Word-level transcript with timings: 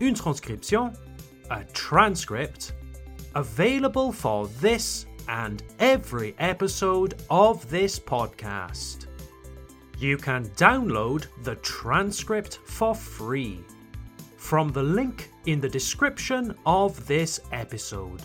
une 0.00 0.14
transcription, 0.14 0.92
a 1.50 1.62
transcript, 1.72 2.72
available 3.34 4.12
for 4.12 4.46
this 4.60 5.06
and 5.28 5.62
every 5.78 6.34
episode 6.38 7.14
of 7.30 7.68
this 7.70 7.98
podcast. 7.98 9.06
You 9.98 10.16
can 10.16 10.46
download 10.50 11.26
the 11.42 11.56
transcript 11.56 12.60
for 12.64 12.94
free 12.94 13.64
from 14.36 14.70
the 14.72 14.82
link 14.82 15.30
in 15.46 15.60
the 15.60 15.68
description 15.68 16.54
of 16.66 17.06
this 17.06 17.40
episode. 17.52 18.22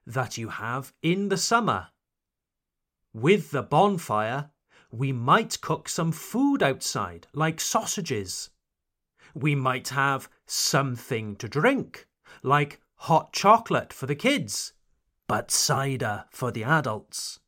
that 0.06 0.38
you 0.38 0.48
have 0.48 0.92
in 1.02 1.28
the 1.28 1.36
summer. 1.36 1.88
With 3.12 3.50
the 3.50 3.62
bonfire, 3.62 4.50
we 4.92 5.10
might 5.10 5.60
cook 5.62 5.88
some 5.88 6.12
food 6.12 6.62
outside, 6.62 7.26
like 7.32 7.60
sausages. 7.60 8.50
We 9.34 9.54
might 9.54 9.88
have 9.88 10.28
something 10.46 11.36
to 11.36 11.48
drink, 11.48 12.06
like 12.42 12.80
hot 12.96 13.32
chocolate 13.32 13.92
for 13.92 14.04
the 14.04 14.14
kids, 14.14 14.74
but 15.26 15.50
cider 15.50 16.26
for 16.30 16.50
the 16.50 16.62
adults. 16.62 17.40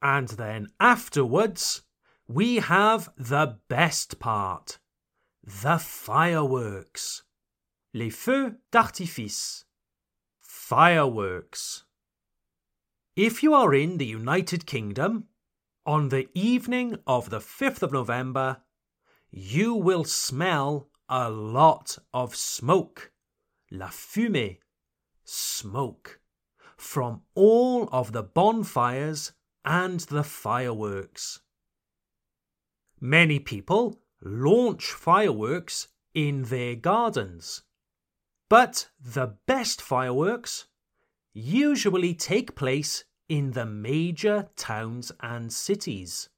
And 0.00 0.28
then 0.28 0.68
afterwards, 0.80 1.82
we 2.26 2.56
have 2.56 3.10
the 3.16 3.58
best 3.68 4.18
part 4.18 4.78
the 5.44 5.76
fireworks. 5.76 7.24
Les 7.92 8.10
feux 8.10 8.56
d'artifice. 8.70 9.64
Fireworks. 10.40 11.84
If 13.16 13.42
you 13.42 13.52
are 13.52 13.74
in 13.74 13.98
the 13.98 14.06
United 14.06 14.64
Kingdom, 14.66 15.26
on 15.84 16.08
the 16.08 16.28
evening 16.34 16.96
of 17.06 17.30
the 17.30 17.40
5th 17.40 17.82
of 17.82 17.92
November, 17.92 18.58
you 19.30 19.74
will 19.74 20.04
smell 20.04 20.88
a 21.08 21.30
lot 21.30 21.98
of 22.12 22.36
smoke, 22.36 23.12
la 23.70 23.88
fumée, 23.88 24.58
smoke, 25.24 26.20
from 26.76 27.22
all 27.34 27.88
of 27.92 28.12
the 28.12 28.22
bonfires 28.22 29.32
and 29.64 30.00
the 30.00 30.24
fireworks. 30.24 31.40
Many 33.00 33.38
people 33.38 34.00
launch 34.20 34.92
fireworks 34.92 35.88
in 36.14 36.44
their 36.44 36.76
gardens, 36.76 37.62
but 38.48 38.90
the 39.00 39.34
best 39.46 39.82
fireworks 39.82 40.66
usually 41.32 42.14
take 42.14 42.54
place 42.54 43.04
in 43.32 43.52
the 43.52 43.64
major 43.64 44.50
towns 44.56 45.10
and 45.20 45.50
cities. 45.50 46.28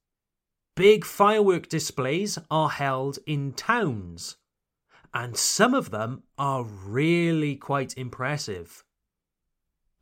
Big 0.76 1.04
firework 1.04 1.68
displays 1.68 2.38
are 2.52 2.70
held 2.70 3.18
in 3.26 3.52
towns, 3.52 4.36
and 5.12 5.36
some 5.36 5.74
of 5.74 5.90
them 5.90 6.22
are 6.38 6.62
really 6.62 7.56
quite 7.56 7.98
impressive. 7.98 8.84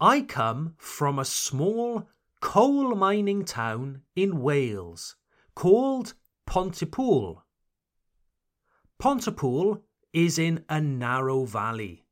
I 0.00 0.20
come 0.20 0.74
from 0.76 1.18
a 1.18 1.24
small 1.24 2.10
coal 2.42 2.94
mining 2.94 3.46
town 3.46 4.02
in 4.14 4.42
Wales 4.42 5.16
called 5.54 6.12
Pontypool. 6.46 7.42
Pontypool 8.98 9.82
is 10.12 10.38
in 10.38 10.62
a 10.68 10.78
narrow 10.78 11.46
valley. 11.46 12.04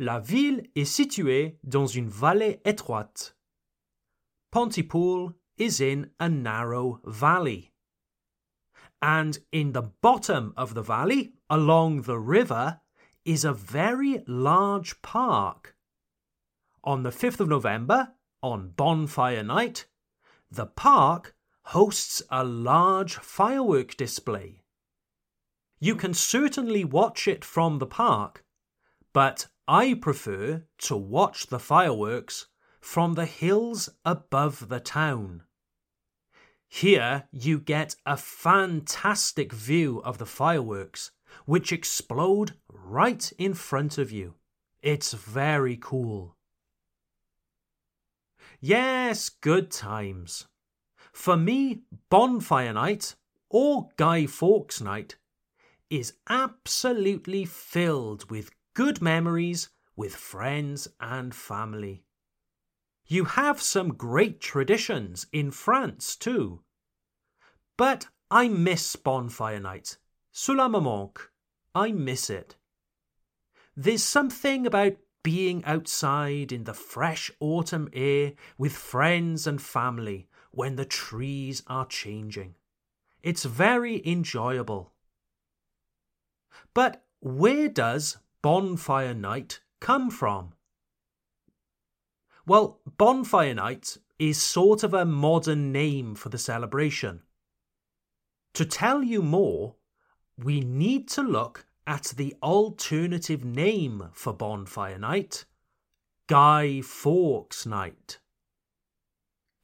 La 0.00 0.18
ville 0.18 0.60
est 0.74 0.88
située 0.88 1.58
dans 1.64 1.86
une 1.86 2.10
vallée 2.10 2.58
étroite. 2.64 3.36
Pontypool 4.52 5.34
is 5.56 5.80
in 5.80 6.10
a 6.18 6.28
narrow 6.28 7.00
valley. 7.04 7.72
And 9.00 9.38
in 9.52 9.72
the 9.72 9.90
bottom 10.02 10.52
of 10.56 10.74
the 10.74 10.82
valley, 10.82 11.34
along 11.48 12.02
the 12.02 12.18
river, 12.18 12.80
is 13.24 13.44
a 13.44 13.52
very 13.52 14.22
large 14.26 15.00
park. 15.02 15.76
On 16.82 17.02
the 17.02 17.10
5th 17.10 17.40
of 17.40 17.48
November, 17.48 18.14
on 18.42 18.70
Bonfire 18.70 19.42
Night, 19.42 19.86
the 20.50 20.66
park 20.66 21.34
hosts 21.66 22.22
a 22.30 22.42
large 22.42 23.16
firework 23.16 23.96
display. 23.96 24.62
You 25.78 25.94
can 25.94 26.12
certainly 26.12 26.84
watch 26.84 27.28
it 27.28 27.44
from 27.44 27.78
the 27.78 27.86
park, 27.86 28.44
but 29.12 29.46
I 29.68 29.94
prefer 29.94 30.64
to 30.78 30.96
watch 30.96 31.46
the 31.46 31.60
fireworks 31.60 32.46
from 32.80 33.14
the 33.14 33.26
hills 33.26 33.88
above 34.04 34.68
the 34.68 34.80
town. 34.80 35.42
Here 36.68 37.24
you 37.32 37.58
get 37.58 37.96
a 38.06 38.16
fantastic 38.16 39.52
view 39.52 40.00
of 40.04 40.18
the 40.18 40.26
fireworks, 40.26 41.10
which 41.44 41.72
explode 41.72 42.54
right 42.68 43.30
in 43.38 43.54
front 43.54 43.98
of 43.98 44.10
you. 44.10 44.34
It's 44.82 45.12
very 45.12 45.76
cool. 45.76 46.36
Yes, 48.60 49.28
good 49.28 49.70
times. 49.70 50.46
For 51.12 51.36
me, 51.36 51.82
Bonfire 52.08 52.72
Night, 52.72 53.16
or 53.48 53.88
Guy 53.96 54.26
Fawkes 54.26 54.80
Night, 54.80 55.16
is 55.90 56.14
absolutely 56.28 57.44
filled 57.44 58.30
with 58.30 58.50
good 58.74 59.02
memories 59.02 59.70
with 59.96 60.14
friends 60.14 60.88
and 61.00 61.34
family. 61.34 62.04
You 63.10 63.24
have 63.24 63.60
some 63.60 63.94
great 63.94 64.40
traditions 64.40 65.26
in 65.32 65.50
France 65.50 66.14
too. 66.14 66.60
But 67.76 68.06
I 68.30 68.46
miss 68.46 68.94
bonfire 68.94 69.58
night. 69.58 69.96
Cela 70.30 70.68
me 70.68 70.78
manque. 70.78 71.28
I 71.74 71.90
miss 71.90 72.30
it. 72.30 72.54
There's 73.76 74.04
something 74.04 74.64
about 74.64 74.92
being 75.24 75.64
outside 75.64 76.52
in 76.52 76.62
the 76.62 76.72
fresh 76.72 77.32
autumn 77.40 77.88
air 77.92 78.34
with 78.56 78.72
friends 78.74 79.44
and 79.44 79.60
family 79.60 80.28
when 80.52 80.76
the 80.76 80.84
trees 80.84 81.64
are 81.66 81.86
changing. 81.86 82.54
It's 83.24 83.44
very 83.44 84.06
enjoyable. 84.06 84.92
But 86.74 87.02
where 87.18 87.68
does 87.68 88.18
bonfire 88.40 89.14
night 89.14 89.62
come 89.80 90.12
from? 90.12 90.52
Well, 92.46 92.80
bonfire 92.96 93.54
night 93.54 93.98
is 94.18 94.40
sort 94.40 94.82
of 94.82 94.94
a 94.94 95.04
modern 95.04 95.72
name 95.72 96.14
for 96.14 96.28
the 96.28 96.38
celebration. 96.38 97.22
To 98.54 98.64
tell 98.64 99.02
you 99.02 99.22
more, 99.22 99.76
we 100.36 100.60
need 100.60 101.08
to 101.10 101.22
look 101.22 101.66
at 101.86 102.14
the 102.16 102.34
alternative 102.42 103.44
name 103.44 104.08
for 104.12 104.32
bonfire 104.32 104.98
night 104.98 105.44
Guy 106.28 106.80
Fawkes 106.80 107.66
Night. 107.66 108.18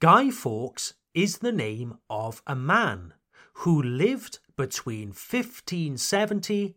Guy 0.01 0.29
Fawkes 0.29 0.93
is 1.13 1.37
the 1.37 1.51
name 1.51 1.97
of 2.09 2.41
a 2.45 2.55
man 2.55 3.13
who 3.53 3.81
lived 3.81 4.39
between 4.55 5.09
1570 5.09 6.75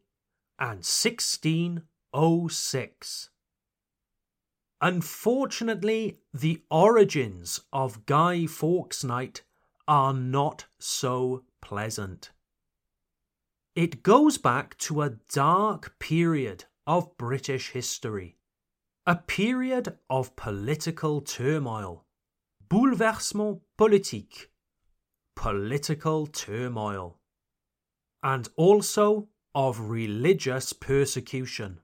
and 0.58 0.84
1606. 0.84 3.30
Unfortunately, 4.82 6.20
the 6.32 6.62
origins 6.70 7.60
of 7.72 8.06
Guy 8.06 8.46
Fawkes 8.46 9.04
Night 9.04 9.42
are 9.86 10.14
not 10.14 10.66
so 10.78 11.44
pleasant. 11.60 12.30
It 13.76 14.02
goes 14.02 14.38
back 14.38 14.78
to 14.78 15.02
a 15.02 15.16
dark 15.32 15.98
period 15.98 16.64
of 16.86 17.16
British 17.18 17.70
history, 17.70 18.36
a 19.06 19.16
period 19.16 19.98
of 20.08 20.34
political 20.34 21.20
turmoil, 21.20 22.06
bouleversement 22.68 23.60
politique, 23.76 24.50
political 25.36 26.26
turmoil, 26.26 27.18
and 28.22 28.48
also 28.56 29.28
of 29.54 29.90
religious 29.90 30.72
persecution. 30.72 31.80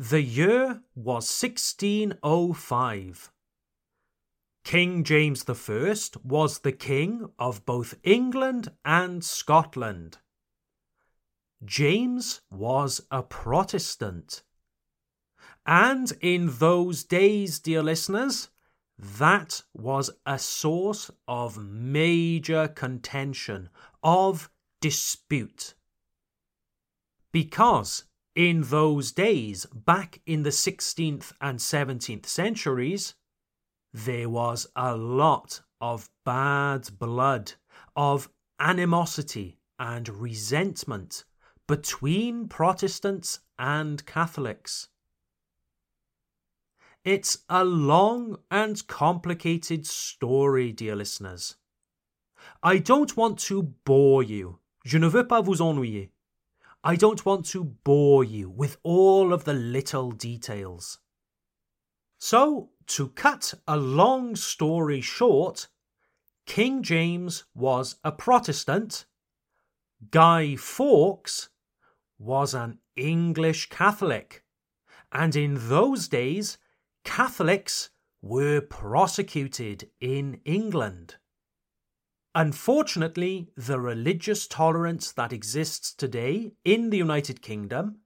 The 0.00 0.22
year 0.22 0.84
was 0.94 1.28
1605. 1.42 3.32
King 4.62 5.02
James 5.02 5.44
I 5.48 5.94
was 6.22 6.60
the 6.60 6.70
king 6.70 7.32
of 7.36 7.66
both 7.66 7.96
England 8.04 8.70
and 8.84 9.24
Scotland. 9.24 10.18
James 11.64 12.42
was 12.48 13.00
a 13.10 13.24
Protestant. 13.24 14.44
And 15.66 16.12
in 16.20 16.58
those 16.58 17.02
days, 17.02 17.58
dear 17.58 17.82
listeners, 17.82 18.50
that 18.96 19.64
was 19.74 20.12
a 20.24 20.38
source 20.38 21.10
of 21.26 21.58
major 21.58 22.68
contention, 22.68 23.68
of 24.04 24.48
dispute. 24.80 25.74
Because 27.32 28.04
in 28.38 28.62
those 28.62 29.10
days, 29.10 29.66
back 29.66 30.20
in 30.24 30.44
the 30.44 30.50
16th 30.50 31.32
and 31.40 31.58
17th 31.58 32.26
centuries, 32.26 33.14
there 33.92 34.28
was 34.28 34.64
a 34.76 34.94
lot 34.96 35.60
of 35.80 36.08
bad 36.24 36.88
blood, 37.00 37.54
of 37.96 38.30
animosity 38.60 39.58
and 39.80 40.08
resentment 40.08 41.24
between 41.66 42.46
Protestants 42.46 43.40
and 43.58 44.06
Catholics. 44.06 44.86
It's 47.04 47.38
a 47.48 47.64
long 47.64 48.36
and 48.52 48.86
complicated 48.86 49.84
story, 49.84 50.70
dear 50.70 50.94
listeners. 50.94 51.56
I 52.62 52.78
don't 52.78 53.16
want 53.16 53.40
to 53.40 53.74
bore 53.84 54.22
you. 54.22 54.60
Je 54.84 54.96
ne 54.96 55.08
veux 55.08 55.26
pas 55.26 55.44
vous 55.44 55.60
ennuyer. 55.60 56.10
I 56.88 56.96
don't 56.96 57.26
want 57.26 57.44
to 57.48 57.64
bore 57.64 58.24
you 58.24 58.48
with 58.48 58.78
all 58.82 59.34
of 59.34 59.44
the 59.44 59.52
little 59.52 60.10
details. 60.10 61.00
So, 62.16 62.70
to 62.86 63.08
cut 63.10 63.52
a 63.68 63.76
long 63.76 64.36
story 64.36 65.02
short, 65.02 65.68
King 66.46 66.82
James 66.82 67.44
was 67.54 67.96
a 68.02 68.10
Protestant, 68.10 69.04
Guy 70.10 70.56
Fawkes 70.56 71.50
was 72.18 72.54
an 72.54 72.78
English 72.96 73.68
Catholic, 73.68 74.42
and 75.12 75.36
in 75.36 75.68
those 75.68 76.08
days, 76.08 76.56
Catholics 77.04 77.90
were 78.22 78.62
prosecuted 78.62 79.90
in 80.00 80.40
England. 80.46 81.16
Unfortunately, 82.38 83.50
the 83.56 83.80
religious 83.80 84.46
tolerance 84.46 85.10
that 85.10 85.32
exists 85.32 85.92
today 85.92 86.52
in 86.64 86.90
the 86.90 86.96
United 86.96 87.42
Kingdom 87.42 87.96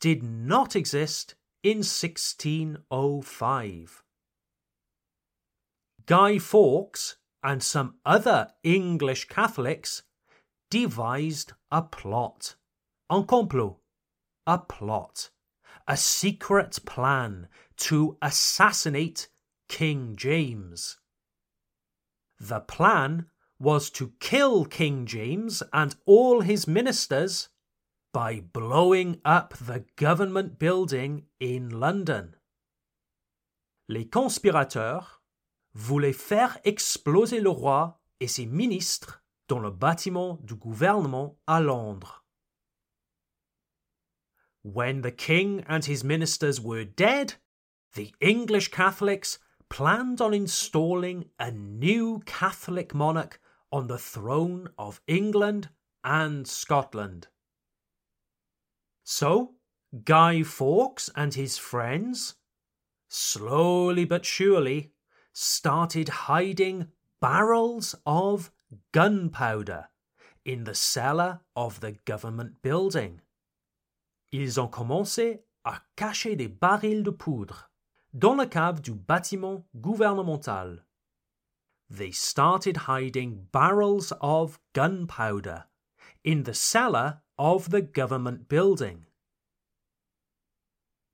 did 0.00 0.22
not 0.22 0.74
exist 0.74 1.34
in 1.62 1.82
1605. 1.82 4.02
Guy 6.06 6.38
Fawkes 6.38 7.16
and 7.42 7.62
some 7.62 7.96
other 8.06 8.52
English 8.62 9.28
Catholics 9.28 10.02
devised 10.70 11.52
a 11.70 11.82
plot. 11.82 12.54
Un 13.10 13.26
complot. 13.26 13.76
A 14.46 14.60
plot. 14.60 15.28
A 15.86 15.98
secret 15.98 16.78
plan 16.86 17.48
to 17.76 18.16
assassinate 18.22 19.28
King 19.68 20.16
James. 20.16 20.96
The 22.40 22.60
plan 22.60 23.26
was 23.64 23.88
to 23.88 24.12
kill 24.20 24.66
King 24.66 25.06
James 25.06 25.62
and 25.72 25.96
all 26.04 26.42
his 26.42 26.68
ministers 26.68 27.48
by 28.12 28.40
blowing 28.52 29.20
up 29.24 29.54
the 29.54 29.86
government 29.96 30.58
building 30.58 31.24
in 31.40 31.70
London. 31.70 32.36
Les 33.88 34.04
conspirateurs 34.04 35.22
voulaient 35.74 36.12
faire 36.12 36.58
exploser 36.64 37.40
le 37.40 37.48
roi 37.48 37.98
et 38.20 38.28
ses 38.28 38.46
ministres 38.46 39.22
dans 39.48 39.60
le 39.60 39.70
bâtiment 39.70 40.38
du 40.44 40.54
gouvernement 40.54 41.38
à 41.46 41.60
Londres. 41.60 42.22
When 44.62 45.00
the 45.00 45.10
king 45.10 45.64
and 45.66 45.84
his 45.86 46.04
ministers 46.04 46.60
were 46.60 46.84
dead, 46.84 47.34
the 47.94 48.12
English 48.20 48.70
Catholics 48.70 49.38
planned 49.70 50.20
on 50.20 50.34
installing 50.34 51.30
a 51.38 51.50
new 51.50 52.20
Catholic 52.26 52.94
monarch 52.94 53.40
on 53.74 53.88
the 53.88 53.98
throne 53.98 54.68
of 54.78 55.00
England 55.08 55.68
and 56.04 56.46
Scotland. 56.46 57.26
So, 59.02 59.54
Guy 60.04 60.44
Fawkes 60.44 61.10
and 61.16 61.34
his 61.34 61.58
friends, 61.58 62.36
slowly 63.08 64.04
but 64.04 64.24
surely, 64.24 64.92
started 65.32 66.08
hiding 66.08 66.86
barrels 67.20 67.96
of 68.06 68.52
gunpowder 68.92 69.88
in 70.44 70.62
the 70.62 70.74
cellar 70.76 71.40
of 71.56 71.80
the 71.80 71.96
government 72.04 72.62
building. 72.62 73.22
Ils 74.30 74.60
ont 74.60 74.70
commencé 74.70 75.40
à 75.66 75.80
cacher 75.96 76.36
des 76.36 76.46
barils 76.46 77.02
de 77.02 77.10
poudre 77.10 77.70
dans 78.12 78.36
la 78.36 78.46
cave 78.46 78.80
du 78.80 78.94
bâtiment 78.94 79.64
gouvernemental. 79.74 80.84
They 81.96 82.10
started 82.10 82.88
hiding 82.88 83.46
barrels 83.52 84.12
of 84.20 84.58
gunpowder 84.72 85.66
in 86.24 86.42
the 86.42 86.54
cellar 86.54 87.20
of 87.38 87.70
the 87.70 87.82
government 87.82 88.48
building. 88.48 89.06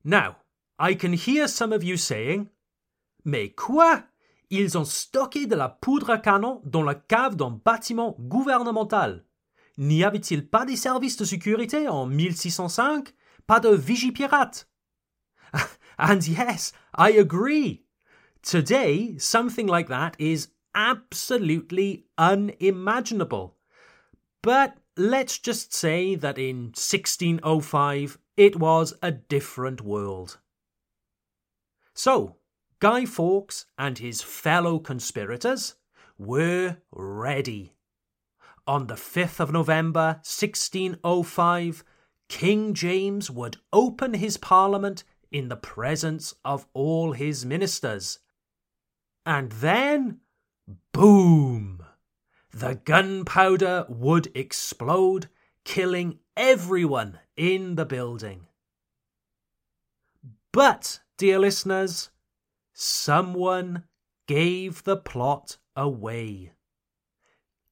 Now, 0.03 0.37
I 0.79 0.95
can 0.95 1.13
hear 1.13 1.49
some 1.49 1.75
of 1.75 1.85
you 1.85 1.99
saying, 1.99 2.49
Mais 3.25 3.51
quoi 3.51 4.05
Ils 4.49 4.79
ont 4.79 4.87
stocké 4.87 5.47
de 5.47 5.55
la 5.55 5.69
poudre 5.69 6.11
à 6.11 6.19
canon 6.19 6.63
dans 6.65 6.83
la 6.83 6.95
cave 6.95 7.37
d'un 7.37 7.51
bâtiment 7.51 8.17
gouvernemental. 8.19 9.25
N'y 9.77 10.03
avait-il 10.03 10.49
pas 10.49 10.65
des 10.65 10.77
services 10.77 11.19
de 11.19 11.25
sécurité 11.25 11.89
en 11.89 12.07
1605 12.07 13.13
Pas 13.47 13.61
de 13.61 13.69
Vigipirate 13.69 14.67
And 15.99 16.27
yes, 16.27 16.73
I 16.97 17.11
agree. 17.19 17.85
Today, 18.43 19.19
something 19.19 19.67
like 19.67 19.89
that 19.89 20.13
is 20.19 20.49
absolutely 20.75 22.07
unimaginable. 22.19 23.57
But 24.43 24.79
let's 24.97 25.39
just 25.39 25.75
say 25.75 26.15
that 26.15 26.39
in 26.39 26.67
1605 26.75 28.19
it 28.37 28.57
was 28.57 28.95
a 29.03 29.11
different 29.13 29.81
world. 29.83 30.39
So, 31.95 32.37
Guy 32.79 33.05
Fawkes 33.05 33.67
and 33.77 33.99
his 33.99 34.23
fellow 34.23 34.79
conspirators 34.79 35.75
were 36.19 36.79
ready. 36.91 37.75
on 38.71 38.87
the 38.87 38.95
5th 38.95 39.41
of 39.41 39.53
November 39.53 40.21
1605, 40.23 41.85
King 42.29 42.73
James 42.73 43.29
would 43.29 43.57
open 43.73 44.15
his 44.15 44.37
parliament 44.37 45.03
in 45.33 45.49
the 45.49 45.57
presence 45.57 46.35
of 46.45 46.69
all 46.73 47.13
his 47.13 47.45
ministers. 47.45 48.21
And 49.27 49.51
then, 49.51 50.21
boom! 50.93 51.85
The 52.53 52.75
gunpowder 52.75 53.87
would 53.89 54.31
explode, 54.37 55.29
killing 55.65 56.19
everyone 56.37 57.19
in 57.37 57.77
the 57.77 57.85
building. 57.85 58.47
But, 60.53 61.01
dear 61.17 61.39
listeners, 61.39 62.11
someone 62.73 63.85
gave 64.27 64.85
the 64.85 64.97
plot 64.97 65.59
away. 65.77 66.53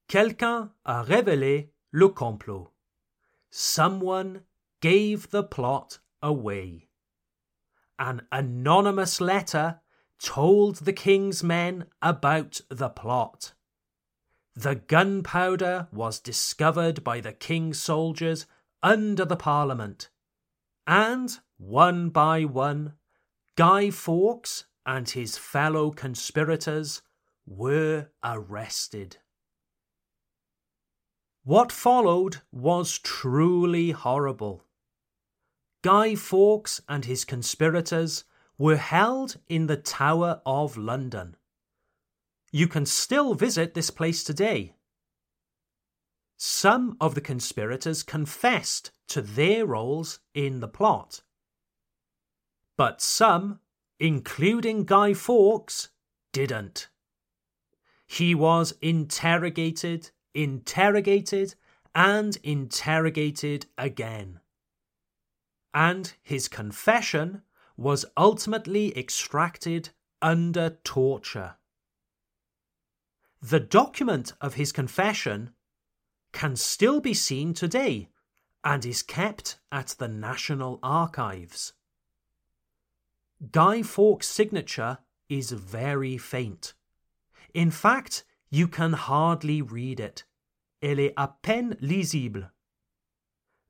Quelqu'un 0.07 0.71
a 0.85 1.03
révélé 1.03 1.69
le 1.91 2.09
complot. 2.09 2.71
Someone 3.51 4.41
gave 4.81 5.29
the 5.29 5.43
plot 5.43 5.99
away. 6.21 6.89
An 7.97 8.21
anonymous 8.31 9.19
letter 9.19 9.81
told 10.19 10.77
the 10.77 10.93
king's 10.93 11.43
men 11.43 11.85
about 12.01 12.61
the 12.69 12.89
plot. 12.89 13.53
The 14.55 14.75
gunpowder 14.75 15.87
was 15.91 16.19
discovered 16.19 17.03
by 17.03 17.21
the 17.21 17.31
king's 17.31 17.81
soldiers 17.81 18.45
under 18.83 19.25
the 19.25 19.37
parliament, 19.37 20.09
and 20.85 21.39
one 21.57 22.09
by 22.09 22.43
one, 22.43 22.93
Guy 23.55 23.89
Fawkes 23.89 24.65
and 24.85 25.09
his 25.09 25.37
fellow 25.37 25.91
conspirators 25.91 27.01
were 27.45 28.07
arrested. 28.23 29.17
What 31.43 31.71
followed 31.71 32.41
was 32.51 32.99
truly 32.99 33.91
horrible. 33.91 34.65
Guy 35.81 36.15
Fawkes 36.15 36.81
and 36.87 37.05
his 37.05 37.25
conspirators 37.25 38.23
were 38.59 38.75
held 38.75 39.37
in 39.47 39.67
the 39.67 39.77
Tower 39.77 40.41
of 40.45 40.77
London. 40.77 41.37
You 42.51 42.67
can 42.67 42.85
still 42.85 43.33
visit 43.33 43.73
this 43.73 43.89
place 43.89 44.23
today. 44.23 44.75
Some 46.37 46.97
of 46.99 47.15
the 47.15 47.21
conspirators 47.21 48.03
confessed 48.03 48.91
to 49.07 49.21
their 49.21 49.65
roles 49.65 50.19
in 50.33 50.59
the 50.59 50.67
plot. 50.67 51.21
But 52.77 53.01
some, 53.01 53.59
including 53.99 54.83
Guy 54.83 55.13
Fawkes, 55.13 55.89
didn't. 56.33 56.89
He 58.05 58.35
was 58.35 58.73
interrogated, 58.81 60.11
interrogated, 60.33 61.55
and 61.95 62.37
interrogated 62.43 63.67
again. 63.77 64.39
And 65.73 66.13
his 66.21 66.47
confession 66.47 67.43
was 67.79 68.05
ultimately 68.17 68.95
extracted 68.97 69.89
under 70.21 70.77
torture. 70.83 71.55
The 73.41 73.61
document 73.61 74.33
of 74.41 74.55
his 74.55 74.73
confession 74.73 75.51
can 76.33 76.57
still 76.57 76.99
be 76.99 77.13
seen 77.13 77.53
today 77.53 78.09
and 78.65 78.85
is 78.85 79.01
kept 79.01 79.59
at 79.71 79.95
the 79.97 80.09
National 80.09 80.79
Archives. 80.83 81.71
Guy 83.49 83.81
Fawkes' 83.81 84.27
signature 84.27 84.97
is 85.29 85.51
very 85.51 86.17
faint. 86.17 86.73
In 87.53 87.71
fact, 87.71 88.25
you 88.49 88.67
can 88.67 88.91
hardly 88.91 89.61
read 89.61 90.01
it. 90.01 90.25
Elle 90.81 90.99
est 90.99 91.15
à 91.15 91.33
peine 91.41 91.77
lisible. 91.79 92.51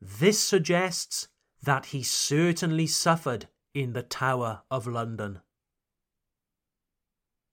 This 0.02 0.40
suggests 0.40 1.28
that 1.62 1.88
he 1.88 2.02
certainly 2.02 2.88
suffered 2.88 3.48
in 3.74 3.94
the 3.94 4.04
Tower 4.04 4.62
of 4.70 4.88
London. 4.88 5.42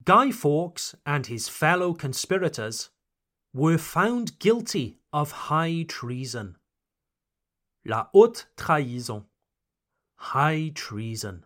Guy 0.04 0.30
Fawkes 0.30 0.94
and 1.04 1.26
his 1.26 1.48
fellow 1.48 1.92
conspirators 1.92 2.90
were 3.52 3.78
found 3.78 4.38
guilty 4.38 4.98
of 5.12 5.30
high 5.32 5.84
treason. 5.88 6.56
La 7.84 8.06
haute 8.12 8.46
trahison. 8.56 9.24
High 10.16 10.72
treason. 10.74 11.44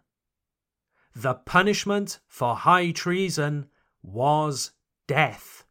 The 1.15 1.35
punishment 1.35 2.21
for 2.29 2.55
high 2.55 2.93
treason 2.93 3.67
was 4.03 4.73
death. 5.07 5.65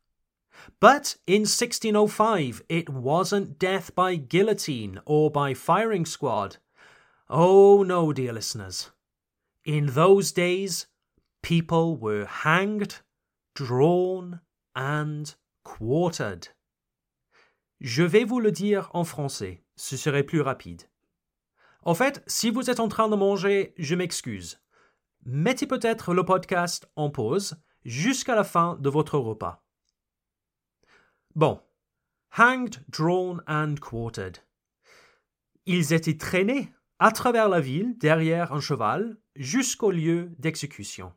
But 0.79 1.15
in 1.25 1.41
1605, 1.41 2.61
it 2.69 2.89
wasn't 2.89 3.57
death 3.59 3.95
by 3.95 4.15
guillotine 4.15 4.99
or 5.05 5.31
by 5.31 5.53
firing 5.53 6.05
squad. 6.05 6.57
Oh 7.29 7.83
no, 7.83 8.11
dear 8.11 8.33
listeners. 8.33 8.91
In 9.63 9.85
those 9.93 10.31
days, 10.31 10.87
people 11.43 11.95
were 11.95 12.25
hanged, 12.25 13.01
drawn, 13.53 14.39
and 14.75 15.35
quartered. 15.63 16.47
Je 17.79 18.01
vais 18.01 18.23
vous 18.23 18.39
le 18.39 18.51
dire 18.51 18.89
en 18.95 19.03
français, 19.03 19.61
ce 19.75 19.95
serait 19.95 20.23
plus 20.23 20.41
rapide. 20.41 20.89
En 21.83 21.93
fait, 21.93 22.23
si 22.25 22.49
vous 22.49 22.71
êtes 22.71 22.79
en 22.79 22.89
train 22.89 23.07
de 23.07 23.15
manger, 23.15 23.75
je 23.77 23.93
m'excuse. 23.93 24.59
Mettez 25.23 25.67
peut-être 25.67 26.15
le 26.15 26.25
podcast 26.25 26.89
en 26.95 27.11
pause 27.11 27.61
jusqu'à 27.85 28.33
la 28.33 28.43
fin 28.43 28.75
de 28.79 28.89
votre 28.89 29.19
repas. 29.19 29.63
Bon. 31.35 31.61
Hanged, 32.35 32.83
drawn 32.89 33.43
and 33.47 33.75
quartered. 33.81 34.39
Ils 35.67 35.93
étaient 35.93 36.17
traînés 36.17 36.73
à 36.99 37.11
travers 37.11 37.47
la 37.47 37.61
ville 37.61 37.97
derrière 37.97 38.53
un 38.53 38.59
cheval 38.59 39.17
jusqu'au 39.35 39.91
lieu 39.91 40.31
d'exécution. 40.37 41.13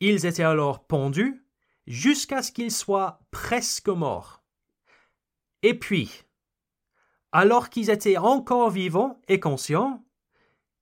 Ils 0.00 0.26
étaient 0.26 0.42
alors 0.42 0.86
pendus 0.86 1.44
jusqu'à 1.86 2.42
ce 2.42 2.52
qu'ils 2.52 2.72
soient 2.72 3.20
presque 3.30 3.88
morts. 3.88 4.42
Et 5.62 5.78
puis, 5.78 6.24
alors 7.32 7.70
qu'ils 7.70 7.90
étaient 7.90 8.16
encore 8.16 8.70
vivants 8.70 9.20
et 9.28 9.40
conscients, 9.40 10.04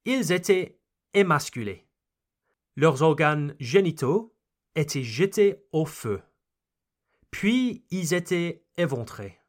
ils 0.05 0.33
étaient 0.33 0.79
émasculés. 1.15 1.87
Leurs 2.77 3.03
organes 3.03 3.55
génitaux 3.59 4.35
étaient 4.75 5.03
jetés 5.03 5.65
au 5.73 5.87
feu. 5.87 6.23
Puis 7.31 7.85
ils 7.91 8.15
étaient 8.15 8.65
éventrés. 8.77 9.41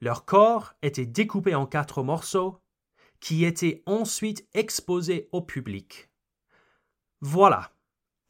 Leur 0.00 0.24
corps 0.24 0.74
était 0.82 1.06
découpé 1.06 1.54
en 1.54 1.66
quatre 1.66 2.02
morceaux 2.02 2.60
qui 3.20 3.44
étaient 3.44 3.82
ensuite 3.86 4.46
exposés 4.54 5.28
au 5.32 5.42
public. 5.42 6.08
Voilà, 7.20 7.72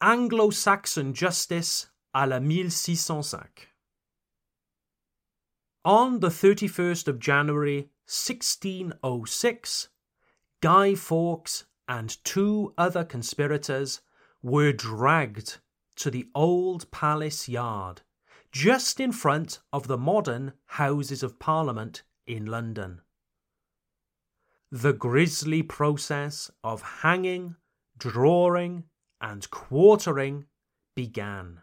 Anglo-Saxon 0.01 1.13
Justice 1.13 1.93
à 2.13 2.25
la 2.25 2.39
1605. 2.39 3.75
On 5.85 6.19
the 6.19 6.29
31st 6.29 7.07
of 7.07 7.19
January 7.19 7.89
1606, 8.05 9.89
Guy 10.61 10.95
Fawkes 10.95 11.65
and 11.87 12.17
two 12.23 12.73
other 12.77 13.03
conspirators 13.03 14.01
were 14.41 14.73
dragged 14.73 15.59
to 15.95 16.09
the 16.09 16.27
old 16.33 16.89
palace 16.91 17.47
yard, 17.47 18.01
just 18.51 18.99
in 18.99 19.11
front 19.11 19.59
of 19.71 19.87
the 19.87 19.97
modern 19.97 20.53
Houses 20.65 21.23
of 21.23 21.39
Parliament 21.39 22.03
in 22.25 22.45
London. 22.45 23.01
The 24.71 24.93
grisly 24.93 25.63
process 25.63 26.51
of 26.63 26.81
hanging, 27.01 27.55
drawing, 27.97 28.83
and 29.19 29.49
quartering 29.49 30.45
began. 30.95 31.61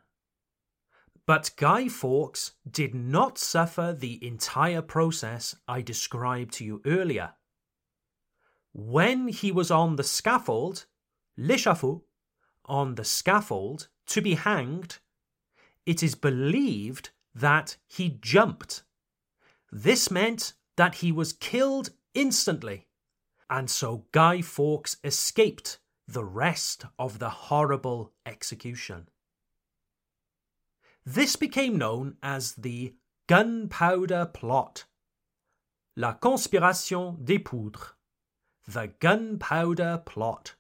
But 1.25 1.52
Guy 1.56 1.88
Fawkes 1.88 2.52
did 2.68 2.94
not 2.94 3.38
suffer 3.38 3.94
the 3.96 4.25
entire 4.25 4.82
process 4.82 5.54
I 5.68 5.82
described 5.82 6.52
to 6.54 6.64
you 6.64 6.82
earlier. 6.84 7.34
When 8.72 9.28
he 9.28 9.52
was 9.52 9.70
on 9.70 9.96
the 9.96 10.04
scaffold, 10.04 10.86
l'échafaud, 11.38 12.02
on 12.64 12.96
the 12.96 13.04
scaffold 13.04 13.88
to 14.06 14.20
be 14.20 14.34
hanged, 14.34 14.98
it 15.84 16.02
is 16.02 16.14
believed 16.16 17.10
that 17.34 17.76
he 17.86 18.18
jumped. 18.20 18.82
This 19.70 20.10
meant 20.10 20.54
that 20.76 20.96
he 20.96 21.12
was 21.12 21.32
killed 21.32 21.90
instantly, 22.14 22.86
and 23.49 23.71
so 23.71 24.07
Guy 24.12 24.43
Fawkes 24.43 24.97
escaped 25.05 25.79
the 26.07 26.25
rest 26.25 26.85
of 26.99 27.19
the 27.19 27.31
horrible 27.31 28.12
execution. 28.25 29.09
This 31.05 31.37
became 31.37 31.76
known 31.76 32.17
as 32.23 32.55
the 32.55 32.95
Gunpowder 33.29 34.26
Plot, 34.26 34.85
La 35.97 36.15
Conspiration 36.15 37.19
des 37.23 37.38
Poudres, 37.38 37.95
the 38.67 38.93
Gunpowder 39.00 40.03
Plot. 40.05 40.55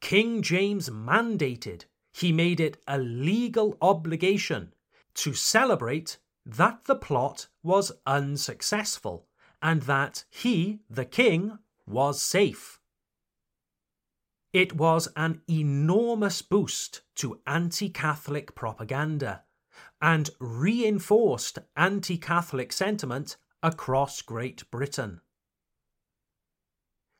King 0.00 0.42
James 0.42 0.88
mandated, 0.88 1.84
he 2.12 2.32
made 2.32 2.60
it 2.60 2.82
a 2.86 2.98
legal 2.98 3.76
obligation 3.80 4.72
to 5.14 5.34
celebrate 5.34 6.18
that 6.46 6.84
the 6.84 6.94
plot 6.96 7.48
was 7.62 7.92
unsuccessful 8.06 9.27
and 9.62 9.82
that 9.82 10.24
he, 10.30 10.80
the 10.88 11.04
king, 11.04 11.58
was 11.86 12.20
safe. 12.20 12.80
It 14.52 14.74
was 14.74 15.08
an 15.16 15.42
enormous 15.48 16.42
boost 16.42 17.02
to 17.16 17.40
anti 17.46 17.90
Catholic 17.90 18.54
propaganda 18.54 19.44
and 20.00 20.30
reinforced 20.40 21.58
anti 21.76 22.16
Catholic 22.18 22.72
sentiment 22.72 23.36
across 23.62 24.22
Great 24.22 24.70
Britain. 24.70 25.20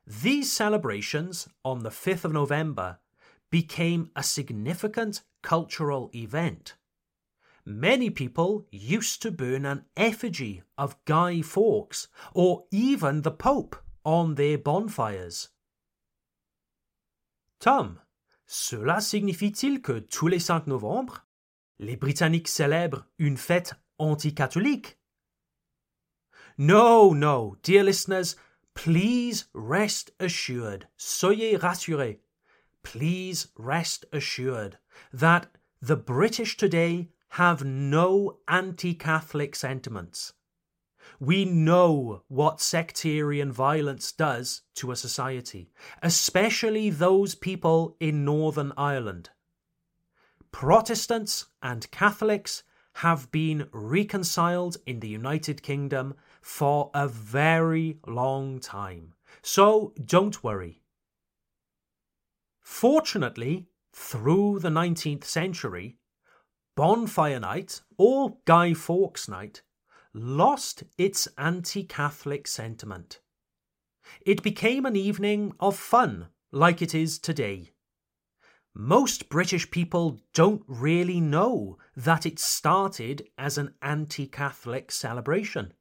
These 0.07 0.51
celebrations 0.51 1.49
on 1.65 1.83
the 1.83 1.91
5th 1.91 2.25
of 2.25 2.33
November 2.33 2.99
became 3.51 4.11
a 4.17 4.23
significant 4.23 5.23
cultural 5.43 6.11
event. 6.15 6.77
Many 7.69 8.09
people 8.09 8.67
used 8.73 9.21
to 9.21 9.31
burn 9.31 9.67
an 9.67 9.85
effigy 9.95 10.63
of 10.79 10.97
Guy 11.05 11.43
Fawkes 11.43 12.09
or 12.33 12.65
even 12.71 13.21
the 13.21 13.31
Pope 13.31 13.77
on 14.07 14.37
their 14.37 14.57
bonfires. 14.57 15.51
Tom, 17.61 18.01
cela 18.47 19.03
signifie-t-il 19.03 19.83
que 19.83 20.01
tous 20.01 20.29
les 20.29 20.39
5 20.39 20.67
novembre, 20.67 21.27
les 21.79 21.97
Britanniques 21.97 22.49
célèbrent 22.49 23.05
une 23.19 23.37
fête 23.37 23.75
anti-catholique? 23.99 24.97
No, 26.57 27.13
no, 27.13 27.59
dear 27.63 27.85
listeners, 27.85 28.35
please 28.73 29.45
rest 29.53 30.11
assured, 30.19 30.89
soyez 30.97 31.59
rassurés, 31.59 32.21
please 32.83 33.49
rest 33.59 34.07
assured 34.11 34.79
that 35.13 35.49
the 35.83 35.97
British 35.97 36.57
today 36.57 37.11
have 37.31 37.65
no 37.65 38.39
anti 38.49 38.95
Catholic 38.95 39.55
sentiments. 39.55 40.33
We 41.21 41.45
know 41.45 42.23
what 42.29 42.61
sectarian 42.61 43.51
violence 43.53 44.13
does 44.13 44.63
to 44.77 44.93
a 44.93 44.97
society, 44.97 45.71
especially 46.03 46.91
those 46.91 47.35
people 47.35 47.97
in 47.99 48.25
Northern 48.25 48.73
Ireland. 48.77 49.31
Protestants 50.53 51.47
and 51.63 51.91
Catholics 51.91 52.63
have 52.95 53.31
been 53.31 53.69
reconciled 53.73 54.77
in 54.87 55.01
the 55.01 55.09
United 55.09 55.63
Kingdom 55.63 56.15
for 56.41 56.91
a 56.95 57.07
very 57.07 57.99
long 58.07 58.59
time, 58.59 59.15
so 59.43 59.93
don't 60.05 60.43
worry. 60.43 60.83
Fortunately, 62.61 63.69
through 63.93 64.59
the 64.61 64.69
19th 64.69 65.25
century, 65.25 65.99
Bonfire 66.79 67.41
Night, 67.41 67.81
or 67.97 68.37
Guy 68.45 68.73
Fawkes 68.73 69.29
Night, 69.29 69.63
lost 70.15 70.85
its 70.97 71.27
anti 71.37 71.83
Catholic 71.83 72.47
sentiment. 72.47 73.19
It 74.25 74.45
became 74.45 74.87
an 74.87 74.95
evening 74.95 75.55
of 75.59 75.77
fun, 75.77 76.29
like 76.53 76.81
it 76.81 76.95
is 76.95 77.19
today. 77.19 77.73
Most 78.77 79.29
British 79.29 79.73
people 79.73 80.21
don't 80.33 80.63
really 80.69 81.21
know 81.21 81.79
that 81.97 82.25
it 82.25 82.39
started 82.39 83.27
as 83.37 83.59
an 83.59 83.75
anti 83.83 84.29
Catholic 84.29 84.93
celebration. 84.93 85.73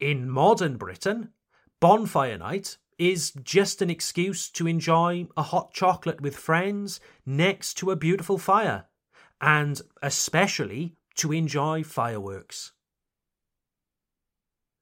In 0.00 0.28
modern 0.28 0.78
Britain, 0.78 1.28
Bonfire 1.78 2.38
Night 2.38 2.76
is 2.98 3.30
just 3.30 3.80
an 3.80 3.90
excuse 3.90 4.50
to 4.50 4.66
enjoy 4.66 5.28
a 5.36 5.44
hot 5.44 5.72
chocolate 5.72 6.20
with 6.20 6.34
friends 6.34 6.98
next 7.24 7.74
to 7.74 7.92
a 7.92 7.96
beautiful 7.96 8.36
fire 8.36 8.86
and 9.40 9.80
especially 10.02 10.96
to 11.16 11.32
enjoy 11.32 11.82
fireworks. 11.82 12.72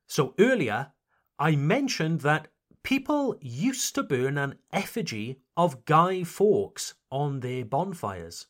So 0.07 0.35
earlier, 0.39 0.93
I 1.39 1.57
mentioned 1.57 2.21
that 2.21 2.49
people 2.83 3.37
used 3.41 3.95
to 3.95 4.03
burn 4.03 4.39
an 4.39 4.57
effigy 4.73 5.41
of 5.57 5.85
Guy 5.85 6.23
Fawkes 6.23 6.95
on 7.11 7.41
their 7.41 7.65
bonfires. 7.65 8.47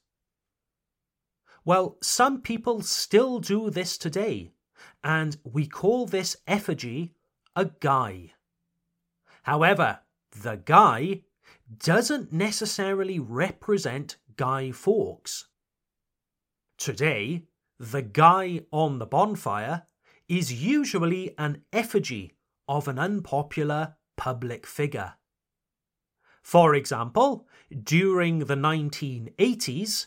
Well, 1.64 1.96
some 2.02 2.42
people 2.42 2.82
still 2.82 3.38
do 3.40 3.70
this 3.70 3.96
today, 3.96 4.50
and 5.02 5.38
we 5.44 5.66
call 5.66 6.04
this 6.04 6.36
effigy 6.46 7.14
a 7.56 7.66
guy. 7.80 8.32
However, 9.44 10.00
the 10.42 10.56
guy 10.56 11.22
doesn't 11.78 12.32
necessarily 12.32 13.18
represent 13.18 14.16
Guy 14.36 14.72
Fawkes. 14.72 15.46
Today, 16.78 17.44
the 17.78 18.02
guy 18.02 18.60
on 18.70 18.98
the 18.98 19.06
bonfire 19.06 19.86
is 20.28 20.52
usually 20.52 21.34
an 21.38 21.62
effigy 21.72 22.36
of 22.68 22.88
an 22.88 22.98
unpopular 22.98 23.96
public 24.16 24.66
figure. 24.66 25.14
For 26.42 26.74
example, 26.74 27.48
during 27.82 28.40
the 28.40 28.54
1980s, 28.54 30.06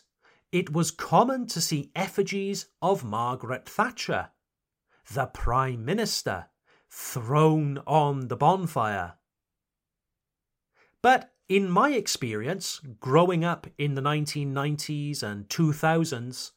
it 0.51 0.71
was 0.71 0.91
common 0.91 1.47
to 1.47 1.59
see 1.59 1.91
effigies 1.95 2.67
of 2.81 3.03
Margaret 3.03 3.67
Thatcher, 3.67 4.29
the 5.11 5.25
Prime 5.25 5.83
Minister, 5.83 6.47
thrown 6.89 7.79
on 7.85 8.27
the 8.27 8.37
bonfire. 8.37 9.15
But 11.01 11.33
in 11.49 11.69
my 11.69 11.91
experience, 11.91 12.81
growing 12.99 13.43
up 13.43 13.67
in 13.77 13.95
the 13.95 14.01
1990s 14.01 15.23
and 15.23 15.47
2000s, 15.49 16.51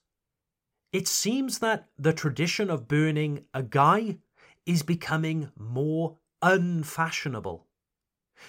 it 0.92 1.06
seems 1.06 1.58
that 1.60 1.88
the 1.98 2.12
tradition 2.12 2.70
of 2.70 2.88
burning 2.88 3.44
a 3.54 3.62
guy 3.62 4.18
is 4.66 4.82
becoming 4.82 5.50
more 5.56 6.18
unfashionable. 6.42 7.66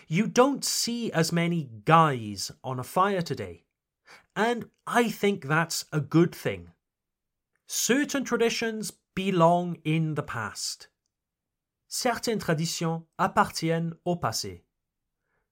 You 0.07 0.27
don't 0.27 0.63
see 0.63 1.11
as 1.11 1.31
many 1.31 1.69
guys 1.85 2.51
on 2.63 2.79
a 2.79 2.83
fire 2.83 3.21
today, 3.21 3.65
and 4.35 4.69
I 4.87 5.09
think 5.09 5.45
that's 5.45 5.85
a 5.91 5.99
good 5.99 6.33
thing. 6.33 6.71
Certain 7.67 8.23
traditions 8.23 8.91
belong 9.15 9.77
in 9.83 10.15
the 10.15 10.23
past. 10.23 10.87
Certaines 11.87 12.43
traditions 12.43 13.03
appartiennent 13.19 13.97
au 14.05 14.15
passé. 14.15 14.61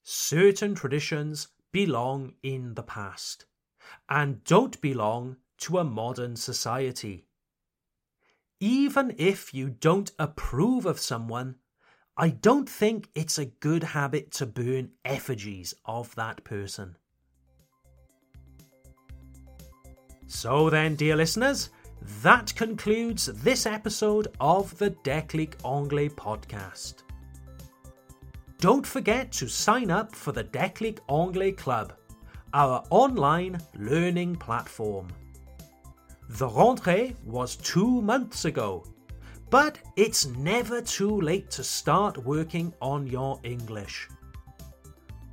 Certain 0.03 0.73
traditions 0.73 1.49
belong 1.71 2.33
in 2.41 2.73
the 2.73 2.83
past 2.83 3.45
and 4.07 4.43
don't 4.43 4.79
belong 4.81 5.37
to 5.59 5.77
a 5.77 5.83
modern 5.83 6.35
society. 6.35 7.25
Even 8.59 9.15
if 9.17 9.53
you 9.53 9.69
don't 9.69 10.11
approve 10.19 10.85
of 10.85 10.99
someone, 10.99 11.55
I 12.17 12.29
don't 12.29 12.67
think 12.67 13.09
it's 13.15 13.37
a 13.37 13.45
good 13.45 13.83
habit 13.83 14.31
to 14.31 14.45
burn 14.45 14.91
effigies 15.05 15.73
of 15.85 16.13
that 16.15 16.43
person. 16.43 16.97
So 20.27 20.69
then, 20.69 20.95
dear 20.95 21.15
listeners, 21.15 21.69
that 22.21 22.53
concludes 22.55 23.27
this 23.27 23.65
episode 23.65 24.27
of 24.39 24.77
the 24.77 24.91
Déclic 24.91 25.53
Anglais 25.65 26.09
podcast. 26.09 27.03
Don't 28.59 28.85
forget 28.85 29.31
to 29.33 29.47
sign 29.47 29.89
up 29.89 30.13
for 30.13 30.33
the 30.33 30.43
Déclic 30.43 30.99
Anglais 31.09 31.53
Club, 31.53 31.93
our 32.53 32.83
online 32.89 33.59
learning 33.77 34.35
platform. 34.35 35.07
The 36.29 36.47
rentrée 36.47 37.15
was 37.25 37.55
two 37.55 38.01
months 38.03 38.45
ago, 38.45 38.85
but 39.49 39.79
it's 39.95 40.27
never 40.27 40.79
too 40.79 41.19
late 41.21 41.49
to 41.51 41.63
start 41.63 42.23
working 42.23 42.71
on 42.81 43.07
your 43.07 43.39
English. 43.43 44.07